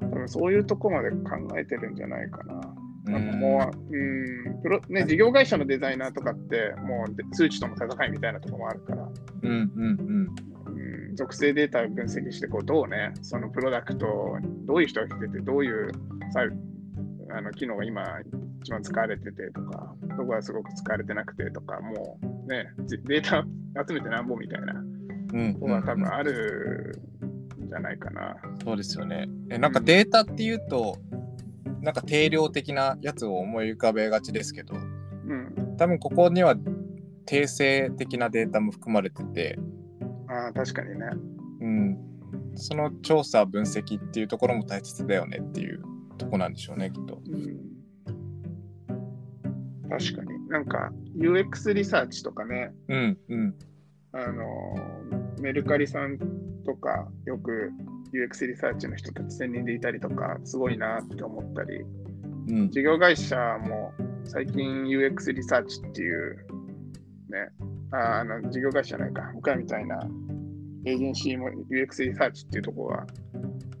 [0.00, 2.60] 多分そういうとこまで考えてるんじゃないかな。
[3.04, 3.30] なん。
[3.30, 9.08] かもう、うん、プロね、事業会社のデザイナーとかって、もうで数値との戦いみたいなところもあるから、
[9.42, 10.28] うんうん
[10.66, 14.06] うん、属性データを分析してこう、どうね、そのプロダクト、
[14.66, 15.92] どういう人が来てて、どういう
[16.32, 16.40] さ
[17.36, 18.02] あの機能が今
[18.62, 23.44] 一番使われててとか、どこがすごく使われてなくてとか、もうね、じデータ
[23.86, 24.72] 集めてなんぼみたいな。
[24.72, 24.94] うん
[25.34, 26.96] うんところが多分ある
[27.64, 28.36] んじゃないかな。
[28.62, 29.28] そうですよね。
[29.50, 30.98] えなんかデータっていうと
[31.84, 34.78] なんか定量的なやつを思い浮かべがちですけどう
[35.34, 35.76] ん。
[35.76, 36.56] 多分ここには
[37.26, 39.58] 定性的なデータも含まれてて、
[40.28, 41.06] ああ、確かにね。
[41.60, 41.98] うん、
[42.54, 45.82] その調査分析っていうところも大切だよねっていう
[46.18, 47.18] とこなんでしょうねきっと。
[47.26, 47.74] うん。
[49.88, 50.48] 確かに。
[50.48, 53.54] なんか UX リサーチとかね、うんうん
[54.12, 54.44] あの、
[55.40, 56.18] メルカリさん
[56.64, 57.72] とか、よく
[58.14, 61.84] UX リサーチの人たち専任でいたりとか、すごいなって思ったり、
[62.48, 62.70] うん。
[62.70, 63.92] 事業会社も
[64.24, 66.36] 最近 UX リサーチっていう、
[67.28, 67.48] ね、
[67.90, 69.98] ああの事業会社じゃないか、僕らみたいな
[70.84, 73.06] エージェンシーも UX リサーチっていうところが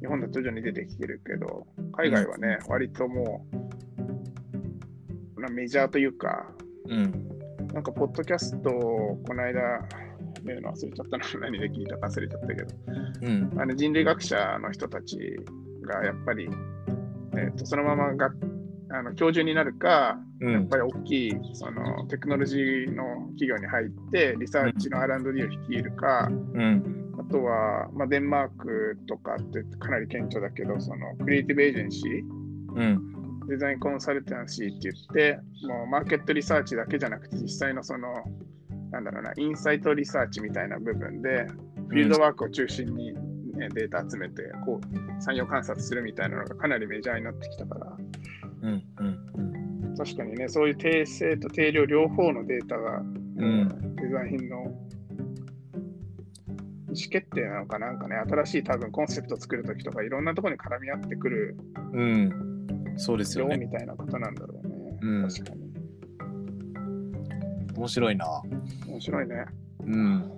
[0.00, 6.46] 日本で徐々に出てきてるけど、海外はね、割ともうなメジャーというか、
[6.88, 7.28] うん。
[7.72, 9.86] なんかポッドキャストをこの間、
[10.44, 12.66] 見るの忘れちゃったな、何で聞いたか忘れちゃったけど、
[13.22, 13.60] うん。
[13.60, 15.18] あの人類学者の人たち
[15.82, 16.48] がやっぱり、
[17.36, 18.30] えー、とそのままが
[18.90, 20.52] あの教授になるか、うん。
[20.52, 23.04] やっぱり大きいそのテクノロジーの
[23.38, 27.14] 企業に入って、リサーチの R&D を率いるか、うん。
[27.18, 33.46] あとは、まあ、デンマークとかってかなり顕著だけど、そのクリエイティブエージェンシー、うん。
[33.48, 38.08] デザインコンサルタンシーって言って、もうマーケットリサーチだけじゃなくて、実際のその、
[38.90, 41.46] なんだろうな、インサイトリサーチみたいな部分で、
[41.88, 43.12] フィールドワークを中心に、
[43.54, 47.96] ね、データ集めて、こう、産業観察するみたいなのがかなりメジャーになってきたから、
[48.62, 49.34] うんうん
[49.96, 53.96] 確かにね、そういう定性と定量両方のデータが、うん。
[53.96, 54.56] デザインの
[56.94, 61.56] 意思決定なのかなんかね、新しい多分コンセプト作るときとか、いろんなところに絡み合ってくる
[61.92, 62.54] うん。
[62.96, 64.98] そうですよよねみたいなことなんだろうね。
[65.00, 65.28] うん。
[65.28, 65.63] 確かに。
[67.76, 68.42] 面白いな。
[68.86, 69.44] 面白いね。
[69.84, 70.30] うん。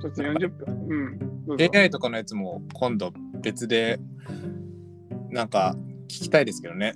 [0.00, 1.46] ちょっと40分。
[1.46, 1.76] うん。
[1.76, 3.98] AI とかのやつも今度別で
[5.30, 6.94] なんか聞きたいですけどね。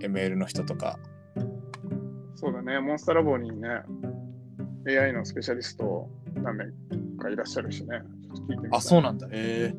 [0.00, 0.98] ML の人とか。
[2.34, 3.68] そうだね、モンスターラボにね、
[4.86, 6.64] AI のスペシャリスト何名
[7.18, 8.00] かいらっしゃるしね、
[8.70, 9.26] あそうなんだ。
[9.26, 9.74] へえ。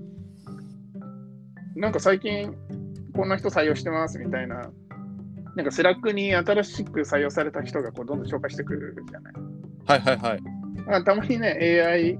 [1.76, 2.54] なんか最近、
[3.16, 4.70] こんな人採用してますみたいな、
[5.56, 9.34] なんか Slack に新しく採用された人がこうどんどん紹介してくるじゃない。
[9.86, 10.44] はいはいはい
[10.88, 12.18] あたまにね、AI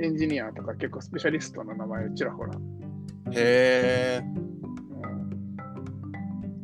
[0.00, 2.52] エンジニアとか結構スペシャリストの名前ちらほら。
[3.32, 5.50] へえうん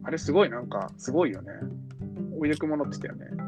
[0.04, 1.52] あれすごいなんか、すごいよね。
[2.38, 3.46] おいでくものって言ってたよね。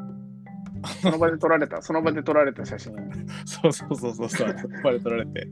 [1.03, 2.95] その場で撮られた、その場で撮られた写真。
[3.45, 5.49] そうそうそうそうそうバレ取られて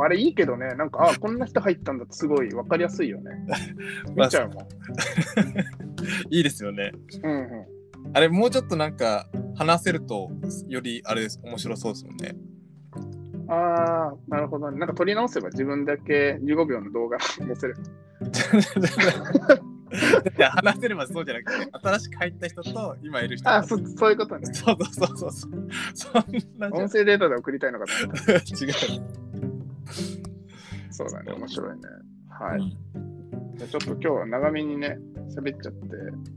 [0.00, 3.30] あれいいけどね、なんか、あ、こんな人入ったんだってすごい分かりやすいよね。
[4.16, 4.66] 見ちゃうもん。
[6.30, 6.92] いいですよね
[7.22, 7.66] うんうん。
[8.12, 10.30] あれもうちょっとなんか話せると
[10.68, 12.36] よりあれです面白そうですもんね
[13.48, 14.78] ああ、なるほどね。
[14.78, 17.76] なんか撮り直せば自分だけ15秒の動画載せる。
[20.36, 24.46] いや話せればそうじゃなくて新しく入った人と今いる人あそそういうことね。
[24.52, 25.52] そうそうそうそう
[25.94, 26.22] そん
[26.58, 28.32] な音声データで送りたいのかと思った。
[28.34, 28.40] 違う
[30.90, 31.82] そうだね、面白いね。
[32.30, 32.76] はい。
[33.56, 34.98] じゃあちょっと今日は長めにね、
[35.36, 35.88] 喋っちゃって。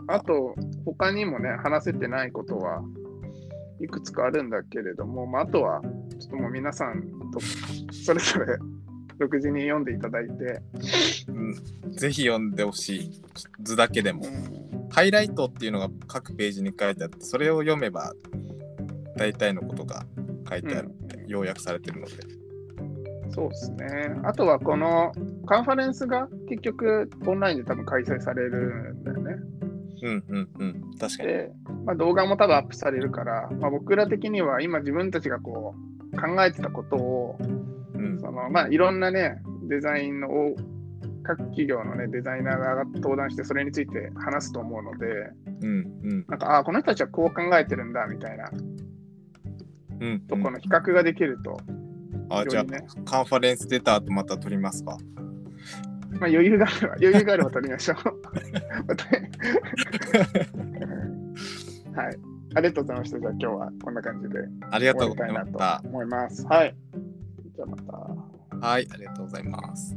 [0.07, 0.55] あと、
[0.85, 2.81] 他にもね、話せてないことは
[3.81, 5.81] いくつかあるんだけれども、まあ、あとは、
[6.19, 7.39] ちょっともう皆さんと
[7.93, 8.57] それぞれ
[9.19, 10.61] 独自に読んでいただいて、
[11.27, 11.31] う
[11.89, 13.21] ん、ぜひ読んでほしい。
[13.61, 14.23] 図だけでも。
[14.25, 18.13] うんハイライトっていうのが各ページに書いてあってそれを読めば
[19.15, 20.05] 大体のことが
[20.49, 22.13] 書いてあるので、要約されてるので
[23.37, 23.85] そうですね。
[24.23, 25.11] あとはこの
[25.45, 29.35] カンファレンスが結局オンラインで多分開催されるんだよね。
[30.01, 30.97] うんうんうん。
[30.99, 31.29] 確かに。
[31.29, 31.51] で、
[31.85, 35.75] まあ、動画も多分アップされるから、まあ、僕ら的には今自分たちがこ
[36.13, 37.37] う考えてたことを
[37.93, 40.27] うんその、まあ、いろんなねデザインの
[41.21, 45.05] 各企業の、ね、デザイナーが登壇してそれについて話すと思うので
[45.61, 45.69] うん
[46.03, 48.49] うんなんかああこの人たちはこう考えてるんだみたいな
[49.99, 51.59] うんとこの比較ができると、
[52.29, 52.65] あ、じゃあ
[53.03, 54.97] カンファレンス出た後また撮りますか。
[56.19, 57.97] まあ、余裕があれば余裕があれば取りましょう。
[61.95, 62.17] はい。
[62.55, 63.19] ありがとうございました。
[63.19, 64.39] じゃあ今日はこんな感じで
[64.71, 65.79] ありが終とうございました。
[65.83, 66.45] と思います。
[66.47, 66.75] はい。
[67.55, 67.93] じゃあまた。
[68.67, 69.95] はい、ありがとうございます。